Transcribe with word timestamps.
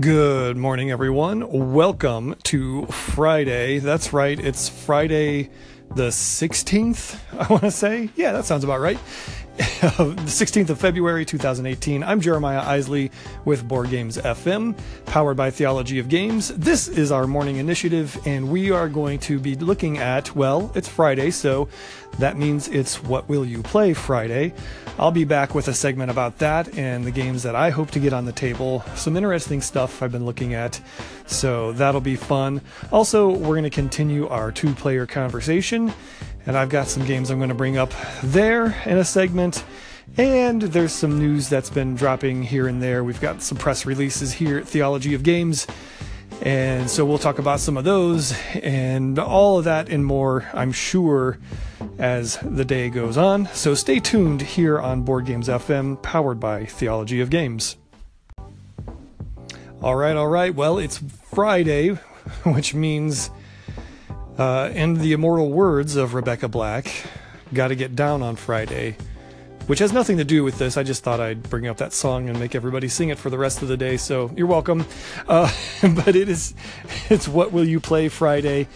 Good 0.00 0.56
morning, 0.56 0.90
everyone. 0.90 1.74
Welcome 1.74 2.34
to 2.44 2.86
Friday. 2.86 3.78
That's 3.78 4.14
right, 4.14 4.40
it's 4.40 4.66
Friday 4.66 5.50
the 5.94 6.08
16th, 6.08 7.18
I 7.38 7.46
want 7.48 7.64
to 7.64 7.70
say. 7.70 8.08
Yeah, 8.16 8.32
that 8.32 8.46
sounds 8.46 8.64
about 8.64 8.80
right. 8.80 8.98
the 9.58 10.14
16th 10.24 10.70
of 10.70 10.80
February 10.80 11.26
2018. 11.26 12.02
I'm 12.02 12.22
Jeremiah 12.22 12.60
Isley 12.60 13.10
with 13.44 13.68
Board 13.68 13.90
Games 13.90 14.16
FM, 14.16 14.78
powered 15.04 15.36
by 15.36 15.50
Theology 15.50 15.98
of 15.98 16.08
Games. 16.08 16.48
This 16.48 16.88
is 16.88 17.12
our 17.12 17.26
morning 17.26 17.56
initiative, 17.56 18.18
and 18.24 18.50
we 18.50 18.70
are 18.70 18.88
going 18.88 19.18
to 19.20 19.38
be 19.38 19.54
looking 19.56 19.98
at, 19.98 20.34
well, 20.34 20.72
it's 20.74 20.88
Friday, 20.88 21.30
so 21.30 21.68
that 22.18 22.36
means 22.36 22.68
it's 22.68 23.02
What 23.02 23.28
Will 23.28 23.44
You 23.44 23.62
Play 23.62 23.94
Friday. 23.94 24.52
I'll 24.98 25.10
be 25.10 25.24
back 25.24 25.54
with 25.54 25.68
a 25.68 25.74
segment 25.74 26.10
about 26.10 26.38
that 26.38 26.76
and 26.76 27.04
the 27.04 27.10
games 27.10 27.42
that 27.42 27.54
I 27.56 27.70
hope 27.70 27.90
to 27.92 28.00
get 28.00 28.12
on 28.12 28.24
the 28.24 28.32
table. 28.32 28.84
Some 28.94 29.16
interesting 29.16 29.60
stuff 29.60 30.02
I've 30.02 30.12
been 30.12 30.26
looking 30.26 30.54
at, 30.54 30.80
so 31.26 31.72
that'll 31.72 32.00
be 32.00 32.16
fun. 32.16 32.60
Also, 32.90 33.30
we're 33.30 33.54
going 33.54 33.64
to 33.64 33.70
continue 33.70 34.28
our 34.28 34.52
two 34.52 34.74
player 34.74 35.06
conversation 35.06 35.92
and 36.46 36.56
I've 36.56 36.68
got 36.68 36.88
some 36.88 37.04
games 37.06 37.30
I'm 37.30 37.38
going 37.38 37.50
to 37.50 37.54
bring 37.54 37.76
up 37.76 37.92
there 38.22 38.76
in 38.86 38.98
a 38.98 39.04
segment. 39.04 39.64
And 40.18 40.60
there's 40.60 40.92
some 40.92 41.18
news 41.18 41.48
that's 41.48 41.70
been 41.70 41.94
dropping 41.94 42.42
here 42.42 42.66
and 42.66 42.82
there. 42.82 43.02
We've 43.04 43.20
got 43.20 43.40
some 43.40 43.56
press 43.56 43.86
releases 43.86 44.32
here 44.32 44.58
at 44.58 44.68
Theology 44.68 45.14
of 45.14 45.22
Games. 45.22 45.66
And 46.40 46.90
so 46.90 47.04
we'll 47.04 47.18
talk 47.18 47.38
about 47.38 47.60
some 47.60 47.76
of 47.76 47.84
those 47.84 48.32
and 48.54 49.18
all 49.18 49.58
of 49.58 49.64
that 49.64 49.88
and 49.88 50.04
more, 50.04 50.48
I'm 50.52 50.72
sure, 50.72 51.38
as 51.98 52.38
the 52.38 52.64
day 52.64 52.90
goes 52.90 53.16
on. 53.16 53.46
So 53.52 53.74
stay 53.74 54.00
tuned 54.00 54.42
here 54.42 54.80
on 54.80 55.02
Board 55.02 55.26
Games 55.26 55.48
FM, 55.48 56.02
powered 56.02 56.40
by 56.40 56.64
Theology 56.64 57.20
of 57.20 57.30
Games. 57.30 57.76
All 59.82 59.96
right, 59.96 60.16
all 60.16 60.28
right. 60.28 60.54
Well, 60.54 60.78
it's 60.78 60.98
Friday, 61.32 61.88
which 62.44 62.74
means 62.74 63.30
uh, 64.38 64.70
in 64.72 64.94
the 64.94 65.12
immortal 65.12 65.50
words 65.50 65.96
of 65.96 66.14
Rebecca 66.14 66.48
Black, 66.48 66.90
got 67.52 67.68
to 67.68 67.74
get 67.74 67.94
down 67.94 68.22
on 68.22 68.36
Friday, 68.36 68.96
which 69.66 69.78
has 69.78 69.92
nothing 69.92 70.16
to 70.18 70.24
do 70.24 70.44
with 70.44 70.58
this. 70.58 70.76
I 70.76 70.82
just 70.82 71.02
thought 71.02 71.20
I'd 71.20 71.42
bring 71.44 71.66
up 71.66 71.78
that 71.78 71.92
song 71.92 72.28
and 72.28 72.38
make 72.38 72.54
everybody 72.54 72.88
sing 72.88 73.10
it 73.10 73.18
for 73.18 73.30
the 73.30 73.38
rest 73.38 73.62
of 73.62 73.68
the 73.68 73.76
day. 73.76 73.96
So 73.96 74.30
you're 74.36 74.46
welcome. 74.46 74.84
Uh, 75.28 75.50
but 76.04 76.16
it 76.16 76.28
is, 76.28 76.54
it's 77.08 77.28
what 77.28 77.52
will 77.52 77.66
you 77.66 77.80
play 77.80 78.08
Friday, 78.08 78.68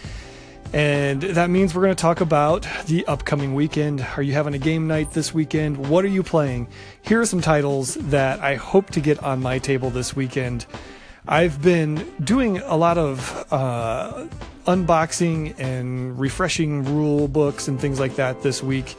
and 0.73 1.21
that 1.21 1.49
means 1.49 1.73
we're 1.73 1.83
going 1.83 1.95
to 1.95 2.01
talk 2.01 2.19
about 2.19 2.67
the 2.87 3.05
upcoming 3.07 3.55
weekend. 3.55 4.05
Are 4.17 4.21
you 4.21 4.33
having 4.33 4.53
a 4.53 4.59
game 4.59 4.87
night 4.87 5.11
this 5.11 5.33
weekend? 5.33 5.87
What 5.87 6.03
are 6.03 6.09
you 6.09 6.23
playing? 6.23 6.67
Here 7.01 7.21
are 7.21 7.25
some 7.25 7.41
titles 7.41 7.95
that 7.95 8.41
I 8.41 8.55
hope 8.55 8.89
to 8.91 8.99
get 8.99 9.21
on 9.23 9.41
my 9.41 9.59
table 9.59 9.89
this 9.89 10.15
weekend. 10.15 10.65
I've 11.25 11.61
been 11.61 11.95
doing 12.21 12.59
a 12.59 12.75
lot 12.75 12.97
of 12.97 13.47
uh, 13.51 14.27
unboxing 14.65 15.57
and 15.57 16.19
refreshing 16.19 16.83
rule 16.83 17.27
books 17.27 17.67
and 17.67 17.79
things 17.79 17.99
like 17.99 18.15
that 18.15 18.41
this 18.43 18.61
week. 18.61 18.95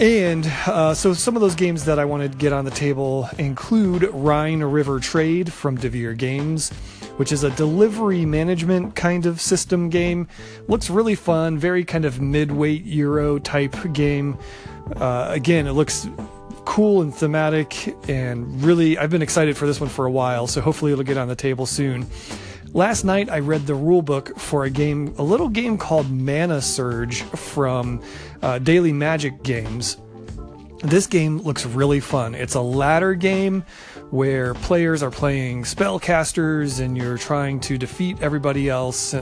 And 0.00 0.46
uh, 0.66 0.94
so 0.94 1.12
some 1.12 1.36
of 1.36 1.42
those 1.42 1.54
games 1.54 1.84
that 1.84 1.98
I 1.98 2.06
want 2.06 2.22
to 2.22 2.38
get 2.38 2.54
on 2.54 2.64
the 2.64 2.70
table 2.70 3.28
include 3.36 4.08
Rhein 4.14 4.64
River 4.64 4.98
Trade 4.98 5.52
from 5.52 5.76
Devir 5.76 6.16
Games, 6.16 6.70
which 7.18 7.32
is 7.32 7.44
a 7.44 7.50
delivery 7.50 8.24
management 8.24 8.96
kind 8.96 9.26
of 9.26 9.42
system 9.42 9.90
game. 9.90 10.26
Looks 10.68 10.88
really 10.88 11.14
fun, 11.14 11.58
very 11.58 11.84
kind 11.84 12.06
of 12.06 12.18
mid-weight 12.18 12.86
Euro 12.86 13.38
type 13.40 13.76
game. 13.92 14.38
Uh, 14.96 15.26
again, 15.28 15.66
it 15.66 15.72
looks 15.72 16.08
cool 16.64 17.02
and 17.02 17.14
thematic 17.14 17.94
and 18.08 18.62
really 18.62 18.96
I've 18.96 19.10
been 19.10 19.22
excited 19.22 19.54
for 19.54 19.66
this 19.66 19.80
one 19.80 19.90
for 19.90 20.06
a 20.06 20.10
while, 20.10 20.46
so 20.46 20.62
hopefully 20.62 20.92
it'll 20.92 21.04
get 21.04 21.18
on 21.18 21.28
the 21.28 21.36
table 21.36 21.66
soon. 21.66 22.06
Last 22.72 23.02
night 23.02 23.28
I 23.28 23.40
read 23.40 23.66
the 23.66 23.74
rule 23.74 24.00
book 24.00 24.38
for 24.38 24.64
a 24.64 24.70
game, 24.70 25.12
a 25.18 25.24
little 25.24 25.48
game 25.48 25.76
called 25.76 26.08
Mana 26.08 26.62
Surge 26.62 27.22
from 27.22 28.00
uh, 28.42 28.60
Daily 28.60 28.92
Magic 28.92 29.42
Games. 29.42 29.96
This 30.78 31.08
game 31.08 31.38
looks 31.38 31.66
really 31.66 31.98
fun. 31.98 32.36
It's 32.36 32.54
a 32.54 32.60
ladder 32.60 33.14
game 33.14 33.64
where 34.10 34.54
players 34.54 35.02
are 35.02 35.10
playing 35.10 35.64
spellcasters 35.64 36.80
and 36.80 36.96
you're 36.96 37.18
trying 37.18 37.58
to 37.60 37.76
defeat 37.76 38.18
everybody 38.20 38.68
else 38.68 39.16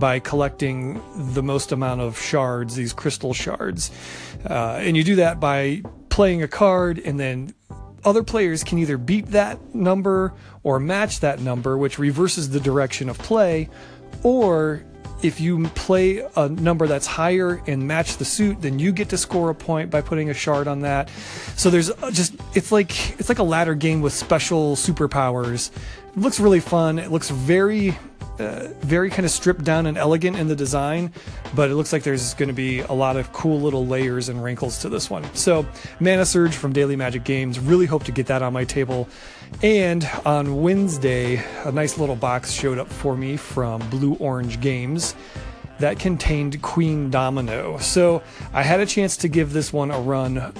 by 0.00 0.18
collecting 0.18 1.00
the 1.34 1.42
most 1.42 1.70
amount 1.70 2.00
of 2.00 2.18
shards, 2.18 2.74
these 2.74 2.92
crystal 2.92 3.32
shards. 3.32 3.92
Uh, 4.44 4.80
and 4.80 4.96
you 4.96 5.04
do 5.04 5.14
that 5.16 5.38
by 5.38 5.82
playing 6.08 6.42
a 6.42 6.48
card 6.48 6.98
and 6.98 7.18
then 7.18 7.54
other 8.04 8.22
players 8.22 8.64
can 8.64 8.78
either 8.78 8.98
beat 8.98 9.26
that 9.26 9.74
number 9.74 10.32
or 10.62 10.78
match 10.78 11.20
that 11.20 11.40
number, 11.40 11.76
which 11.76 11.98
reverses 11.98 12.50
the 12.50 12.60
direction 12.60 13.08
of 13.08 13.18
play, 13.18 13.68
or 14.22 14.84
if 15.22 15.40
you 15.40 15.66
play 15.70 16.24
a 16.36 16.48
number 16.48 16.86
that's 16.86 17.06
higher 17.06 17.60
and 17.66 17.86
match 17.86 18.18
the 18.18 18.24
suit, 18.24 18.62
then 18.62 18.78
you 18.78 18.92
get 18.92 19.08
to 19.08 19.18
score 19.18 19.50
a 19.50 19.54
point 19.54 19.90
by 19.90 20.00
putting 20.00 20.30
a 20.30 20.34
shard 20.34 20.68
on 20.68 20.80
that. 20.82 21.10
So 21.56 21.70
there's 21.70 21.90
just 22.12 22.36
it's 22.54 22.70
like 22.70 23.18
it's 23.18 23.28
like 23.28 23.40
a 23.40 23.44
ladder 23.44 23.74
game 23.74 24.00
with 24.00 24.12
special 24.12 24.76
superpowers. 24.76 25.70
It 26.10 26.18
looks 26.18 26.38
really 26.38 26.60
fun. 26.60 26.98
It 26.98 27.10
looks 27.10 27.30
very 27.30 27.98
uh, 28.38 28.68
very 28.80 29.10
kind 29.10 29.24
of 29.24 29.30
stripped 29.30 29.64
down 29.64 29.86
and 29.86 29.98
elegant 29.98 30.36
in 30.36 30.48
the 30.48 30.56
design, 30.56 31.12
but 31.54 31.70
it 31.70 31.74
looks 31.74 31.92
like 31.92 32.02
there's 32.02 32.34
going 32.34 32.48
to 32.48 32.54
be 32.54 32.80
a 32.80 32.92
lot 32.92 33.16
of 33.16 33.32
cool 33.32 33.60
little 33.60 33.86
layers 33.86 34.28
and 34.28 34.42
wrinkles 34.42 34.78
to 34.78 34.88
this 34.88 35.10
one. 35.10 35.24
So, 35.34 35.66
Mana 36.00 36.24
Surge 36.24 36.54
from 36.54 36.72
Daily 36.72 36.96
Magic 36.96 37.24
Games, 37.24 37.58
really 37.58 37.86
hope 37.86 38.04
to 38.04 38.12
get 38.12 38.26
that 38.26 38.42
on 38.42 38.52
my 38.52 38.64
table. 38.64 39.08
And 39.62 40.08
on 40.24 40.62
Wednesday, 40.62 41.42
a 41.64 41.72
nice 41.72 41.98
little 41.98 42.16
box 42.16 42.52
showed 42.52 42.78
up 42.78 42.88
for 42.88 43.16
me 43.16 43.36
from 43.36 43.80
Blue 43.90 44.14
Orange 44.14 44.60
Games 44.60 45.14
that 45.78 45.98
contained 45.98 46.60
Queendomino. 46.62 47.80
So, 47.80 48.22
I 48.52 48.62
had 48.62 48.80
a 48.80 48.86
chance 48.86 49.16
to 49.18 49.28
give 49.28 49.52
this 49.52 49.72
one 49.72 49.90
a 49.90 50.00
run 50.00 50.52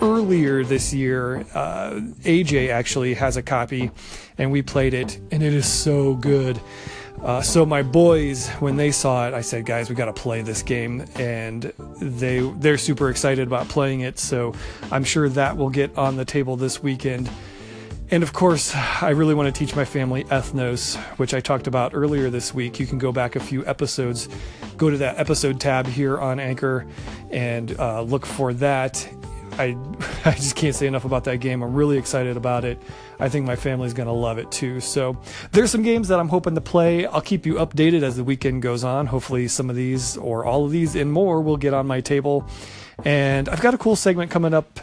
earlier 0.00 0.64
this 0.64 0.92
year. 0.92 1.46
Uh, 1.54 2.00
AJ 2.22 2.70
actually 2.70 3.14
has 3.14 3.36
a 3.36 3.42
copy, 3.42 3.90
and 4.38 4.50
we 4.52 4.62
played 4.62 4.94
it, 4.94 5.18
and 5.30 5.42
it 5.42 5.52
is 5.52 5.66
so 5.66 6.14
good. 6.14 6.60
Uh, 7.22 7.42
so 7.42 7.66
my 7.66 7.82
boys, 7.82 8.48
when 8.60 8.76
they 8.76 8.90
saw 8.90 9.26
it, 9.26 9.34
I 9.34 9.40
said, 9.40 9.66
"Guys, 9.66 9.88
we 9.88 9.96
got 9.96 10.06
to 10.06 10.12
play 10.12 10.42
this 10.42 10.62
game," 10.62 11.04
and 11.16 11.72
they 12.00 12.40
they're 12.58 12.78
super 12.78 13.10
excited 13.10 13.46
about 13.46 13.68
playing 13.68 14.00
it. 14.00 14.18
So 14.18 14.54
I'm 14.92 15.04
sure 15.04 15.28
that 15.30 15.56
will 15.56 15.70
get 15.70 15.96
on 15.96 16.16
the 16.16 16.24
table 16.24 16.56
this 16.56 16.82
weekend. 16.82 17.28
And 18.08 18.22
of 18.22 18.32
course, 18.32 18.72
I 18.74 19.10
really 19.10 19.34
want 19.34 19.52
to 19.52 19.58
teach 19.58 19.74
my 19.74 19.84
family 19.84 20.22
ethnos, 20.24 20.96
which 21.18 21.34
I 21.34 21.40
talked 21.40 21.66
about 21.66 21.92
earlier 21.92 22.30
this 22.30 22.54
week. 22.54 22.78
You 22.78 22.86
can 22.86 22.98
go 22.98 23.10
back 23.10 23.34
a 23.34 23.40
few 23.40 23.66
episodes, 23.66 24.28
go 24.76 24.90
to 24.90 24.98
that 24.98 25.18
episode 25.18 25.58
tab 25.60 25.86
here 25.86 26.16
on 26.16 26.38
Anchor, 26.38 26.86
and 27.32 27.76
uh, 27.80 28.02
look 28.02 28.24
for 28.24 28.54
that. 28.54 29.08
I 29.58 29.76
I 30.24 30.32
just 30.32 30.56
can't 30.56 30.74
say 30.74 30.86
enough 30.86 31.04
about 31.04 31.24
that 31.24 31.38
game. 31.38 31.62
I'm 31.62 31.74
really 31.74 31.98
excited 31.98 32.36
about 32.36 32.64
it. 32.64 32.80
I 33.18 33.28
think 33.28 33.46
my 33.46 33.56
family's 33.56 33.94
going 33.94 34.08
to 34.08 34.12
love 34.12 34.38
it 34.38 34.50
too. 34.50 34.80
So 34.80 35.16
there's 35.52 35.70
some 35.70 35.82
games 35.82 36.08
that 36.08 36.20
I'm 36.20 36.28
hoping 36.28 36.54
to 36.54 36.60
play. 36.60 37.06
I'll 37.06 37.20
keep 37.20 37.46
you 37.46 37.54
updated 37.54 38.02
as 38.02 38.16
the 38.16 38.24
weekend 38.24 38.62
goes 38.62 38.84
on. 38.84 39.06
Hopefully 39.06 39.48
some 39.48 39.70
of 39.70 39.76
these 39.76 40.16
or 40.16 40.44
all 40.44 40.64
of 40.64 40.70
these 40.70 40.94
and 40.96 41.12
more 41.12 41.40
will 41.40 41.56
get 41.56 41.72
on 41.74 41.86
my 41.86 42.00
table. 42.00 42.46
And 43.04 43.48
I've 43.48 43.60
got 43.60 43.74
a 43.74 43.78
cool 43.78 43.96
segment 43.96 44.30
coming 44.30 44.54
up. 44.54 44.80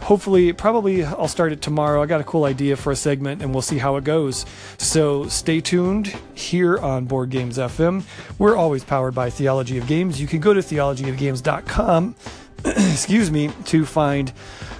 Hopefully, 0.00 0.52
probably 0.52 1.04
I'll 1.04 1.28
start 1.28 1.52
it 1.52 1.62
tomorrow. 1.62 2.02
I 2.02 2.06
got 2.06 2.20
a 2.20 2.24
cool 2.24 2.44
idea 2.44 2.76
for 2.76 2.90
a 2.90 2.96
segment 2.96 3.42
and 3.42 3.54
we'll 3.54 3.62
see 3.62 3.78
how 3.78 3.96
it 3.96 4.04
goes. 4.04 4.44
So 4.76 5.28
stay 5.28 5.60
tuned 5.60 6.08
here 6.34 6.78
on 6.78 7.06
Board 7.06 7.30
Games 7.30 7.58
FM. 7.58 8.04
We're 8.38 8.56
always 8.56 8.84
powered 8.84 9.14
by 9.14 9.30
Theology 9.30 9.78
of 9.78 9.86
Games. 9.86 10.20
You 10.20 10.26
can 10.26 10.40
go 10.40 10.52
to 10.52 10.60
theologyofgames.com 10.60 12.16
excuse 12.76 13.30
me, 13.30 13.50
to 13.66 13.84
find 13.84 14.32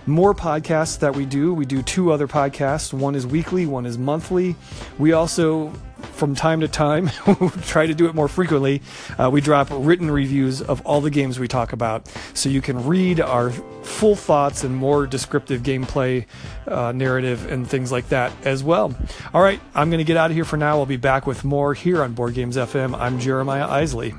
more 0.06 0.34
podcasts 0.34 0.98
that 1.00 1.14
we 1.14 1.26
do. 1.26 1.52
We 1.52 1.66
do 1.66 1.82
two 1.82 2.12
other 2.12 2.26
podcasts. 2.26 2.94
One 2.94 3.14
is 3.14 3.26
weekly, 3.26 3.66
one 3.66 3.84
is 3.84 3.98
monthly. 3.98 4.56
We 4.98 5.12
also, 5.12 5.68
from 6.12 6.34
time 6.34 6.60
to 6.60 6.68
time, 6.68 7.08
try 7.62 7.86
to 7.86 7.92
do 7.94 8.06
it 8.06 8.14
more 8.14 8.28
frequently. 8.28 8.80
Uh, 9.18 9.28
we 9.30 9.42
drop 9.42 9.68
written 9.70 10.10
reviews 10.10 10.62
of 10.62 10.80
all 10.86 11.02
the 11.02 11.10
games 11.10 11.38
we 11.38 11.46
talk 11.46 11.74
about, 11.74 12.10
so 12.32 12.48
you 12.48 12.62
can 12.62 12.86
read 12.86 13.20
our 13.20 13.50
full 13.50 14.16
thoughts 14.16 14.64
and 14.64 14.74
more 14.74 15.06
descriptive 15.06 15.62
gameplay 15.62 16.24
uh, 16.66 16.92
narrative 16.92 17.50
and 17.52 17.68
things 17.68 17.92
like 17.92 18.08
that 18.08 18.32
as 18.46 18.64
well. 18.64 18.94
All 19.34 19.42
right, 19.42 19.60
I'm 19.74 19.90
going 19.90 19.98
to 19.98 20.04
get 20.04 20.16
out 20.16 20.30
of 20.30 20.34
here 20.34 20.46
for 20.46 20.56
now. 20.56 20.78
I'll 20.78 20.86
be 20.86 20.96
back 20.96 21.26
with 21.26 21.44
more 21.44 21.74
here 21.74 22.02
on 22.02 22.14
Board 22.14 22.32
Games 22.32 22.56
FM. 22.56 22.98
I'm 22.98 23.20
Jeremiah 23.20 23.68
Isley. 23.68 24.14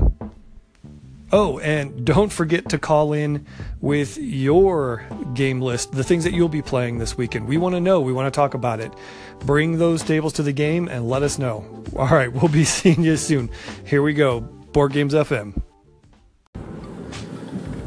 Oh, 1.31 1.57
and 1.59 2.05
don't 2.05 2.31
forget 2.31 2.69
to 2.69 2.77
call 2.77 3.11
in 3.11 3.45
with 3.81 4.17
your 4.17 5.03
game 5.33 5.59
list, 5.59 5.91
the 5.91 6.03
things 6.03 6.23
that 6.23 6.33
you'll 6.33 6.49
be 6.49 6.61
playing 6.61 6.99
this 6.99 7.17
weekend. 7.17 7.47
We 7.47 7.57
want 7.57 7.73
to 7.73 7.81
know, 7.81 7.99
we 7.99 8.13
want 8.13 8.31
to 8.31 8.37
talk 8.37 8.53
about 8.53 8.79
it. 8.79 8.93
Bring 9.39 9.79
those 9.79 10.03
tables 10.03 10.33
to 10.33 10.43
the 10.43 10.53
game 10.53 10.87
and 10.87 11.09
let 11.09 11.23
us 11.23 11.39
know. 11.39 11.83
All 11.95 12.07
right, 12.07 12.31
we'll 12.31 12.51
be 12.51 12.63
seeing 12.63 13.03
you 13.03 13.17
soon. 13.17 13.49
Here 13.85 14.03
we 14.03 14.13
go 14.13 14.41
Board 14.41 14.93
Games 14.93 15.15
FM. 15.15 15.59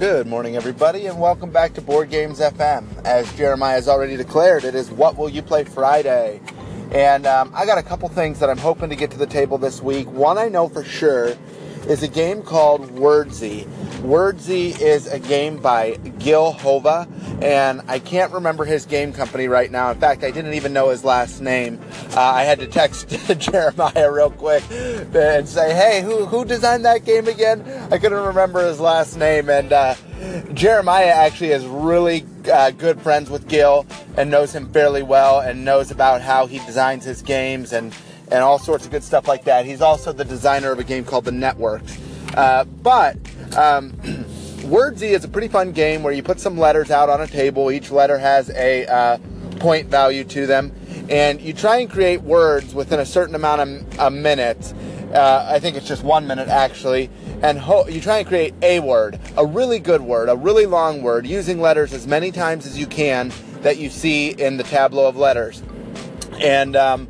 Good 0.00 0.26
morning, 0.26 0.56
everybody, 0.56 1.06
and 1.06 1.20
welcome 1.20 1.50
back 1.50 1.75
to 1.75 1.81
Board 1.81 2.11
Games 2.11 2.41
FM. 2.41 2.87
As 3.05 3.32
Jeremiah 3.37 3.75
has 3.75 3.88
already 3.88 4.17
declared, 4.17 4.64
it 4.64 4.75
is 4.75 4.91
What 4.91 5.17
Will 5.17 5.29
You 5.29 5.43
Play 5.43 5.64
Friday. 5.64 6.41
And 6.93 7.26
um, 7.26 7.52
I 7.55 7.67
got 7.67 7.79
a 7.79 7.82
couple 7.82 8.08
things 8.08 8.41
that 8.41 8.49
I'm 8.49 8.58
hoping 8.58 8.88
to 8.88 8.96
get 8.96 9.11
to 9.11 9.19
the 9.19 9.26
table 9.26 9.58
this 9.58 9.82
week. 9.82 10.11
One 10.11 10.38
I 10.38 10.49
know 10.49 10.69
for 10.69 10.82
sure 10.82 11.37
is 11.86 12.02
a 12.02 12.08
game 12.08 12.42
called 12.42 12.88
Wordsy. 12.90 13.64
Wordsy 14.02 14.78
is 14.80 15.06
a 15.06 15.19
game 15.19 15.56
by 15.56 15.96
Gil 16.19 16.52
Hova, 16.52 17.08
and 17.42 17.82
I 17.88 17.98
can't 17.98 18.32
remember 18.32 18.64
his 18.64 18.86
game 18.86 19.12
company 19.12 19.48
right 19.48 19.70
now. 19.70 19.90
In 19.90 19.98
fact, 19.98 20.25
I 20.25 20.30
didn't 20.30 20.54
even 20.54 20.72
know 20.72 20.90
his 20.90 21.04
last 21.04 21.40
name. 21.40 21.80
Uh, 22.14 22.20
I 22.20 22.44
had 22.44 22.60
to 22.60 22.66
text 22.66 23.08
Jeremiah 23.38 24.10
real 24.10 24.30
quick 24.30 24.62
and 24.70 25.48
say, 25.48 25.75
"Hey, 25.75 26.02
who 26.02 26.26
who 26.26 26.44
designed 26.44 26.84
that 26.84 27.04
game 27.04 27.28
again?" 27.28 27.64
I 27.90 27.98
couldn't 27.98 28.22
remember 28.22 28.66
his 28.66 28.81
last 28.81 29.16
name, 29.16 29.50
and 29.50 29.72
uh, 29.72 29.94
Jeremiah 30.54 31.06
actually 31.06 31.50
is 31.50 31.64
really 31.66 32.24
uh, 32.52 32.70
good 32.70 33.00
friends 33.00 33.31
with 33.31 33.48
Gil 33.48 33.86
and 34.16 34.31
knows 34.31 34.54
him 34.54 34.72
fairly 34.72 35.02
well 35.02 35.40
and 35.40 35.64
knows 35.64 35.90
about 35.90 36.22
how 36.22 36.46
he 36.46 36.58
designs 36.60 37.04
his 37.04 37.22
games 37.22 37.72
and, 37.72 37.94
and 38.30 38.42
all 38.42 38.58
sorts 38.58 38.84
of 38.84 38.90
good 38.90 39.02
stuff 39.02 39.28
like 39.28 39.44
that. 39.44 39.64
He's 39.64 39.80
also 39.80 40.12
the 40.12 40.25
designer 40.25 40.72
of 40.72 40.78
a 40.78 40.84
game 40.84 41.04
called 41.04 41.25
The 41.25 41.32
Networks. 41.32 41.98
Uh, 42.34 42.64
but 42.64 43.16
um, 43.56 43.90
Wordsy 44.69 45.10
is 45.10 45.25
a 45.25 45.28
pretty 45.28 45.48
fun 45.48 45.72
game 45.72 46.02
where 46.02 46.12
you 46.12 46.22
put 46.22 46.40
some 46.40 46.58
letters 46.58 46.90
out 46.90 47.08
on 47.08 47.20
a 47.20 47.26
table. 47.26 47.70
Each 47.70 47.90
letter 47.90 48.19
has 48.19 48.50
a 48.50 48.86
uh, 48.86 49.19
point 49.58 49.88
value 49.88 50.25
to 50.25 50.46
them. 50.46 50.72
And 51.08 51.40
you 51.40 51.54
try 51.54 51.78
and 51.78 51.90
create 51.90 52.22
words 52.22 52.75
within 52.75 53.00
a 53.00 53.06
certain 53.06 53.34
amount 53.34 53.60
of 53.62 53.98
a 53.98 54.10
minute. 54.10 54.74
Uh, 55.14 55.46
I 55.50 55.58
think 55.58 55.76
it's 55.76 55.88
just 55.88 56.04
one 56.04 56.26
minute 56.26 56.48
actually 56.48 57.10
and 57.42 57.58
ho- 57.58 57.86
you 57.86 58.00
try 58.00 58.19
and 58.19 58.26
create 58.26 58.54
a 58.62 58.81
word, 58.81 59.19
a 59.36 59.46
really 59.46 59.78
good 59.78 60.00
word, 60.00 60.28
a 60.28 60.36
really 60.36 60.66
long 60.66 61.02
word, 61.02 61.26
using 61.26 61.60
letters 61.60 61.92
as 61.92 62.06
many 62.06 62.32
times 62.32 62.66
as 62.66 62.78
you 62.78 62.86
can 62.86 63.32
that 63.62 63.76
you 63.76 63.90
see 63.90 64.31
in 64.31 64.56
the 64.56 64.64
tableau 64.64 65.08
of 65.08 65.16
letters. 65.16 65.62
And 66.40 66.76
um, 66.76 67.08